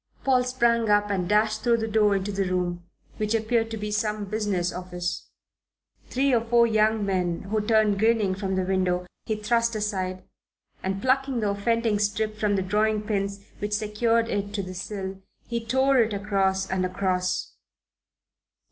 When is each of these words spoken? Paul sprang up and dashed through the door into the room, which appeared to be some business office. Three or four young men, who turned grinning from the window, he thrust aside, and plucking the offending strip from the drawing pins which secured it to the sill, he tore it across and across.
Paul 0.23 0.43
sprang 0.45 0.89
up 0.89 1.11
and 1.11 1.29
dashed 1.29 1.61
through 1.61 1.77
the 1.77 1.87
door 1.87 2.15
into 2.15 2.31
the 2.31 2.45
room, 2.49 2.87
which 3.17 3.35
appeared 3.35 3.69
to 3.69 3.77
be 3.77 3.91
some 3.91 4.25
business 4.25 4.73
office. 4.73 5.29
Three 6.07 6.33
or 6.33 6.41
four 6.41 6.65
young 6.65 7.05
men, 7.05 7.41
who 7.43 7.61
turned 7.61 7.99
grinning 7.99 8.33
from 8.33 8.55
the 8.55 8.63
window, 8.65 9.05
he 9.27 9.35
thrust 9.35 9.75
aside, 9.75 10.23
and 10.81 10.99
plucking 11.03 11.41
the 11.41 11.49
offending 11.51 11.99
strip 11.99 12.35
from 12.35 12.55
the 12.55 12.63
drawing 12.63 13.03
pins 13.03 13.45
which 13.59 13.73
secured 13.73 14.27
it 14.27 14.55
to 14.55 14.63
the 14.63 14.73
sill, 14.73 15.21
he 15.47 15.63
tore 15.63 15.99
it 15.99 16.15
across 16.15 16.67
and 16.67 16.83
across. 16.83 17.53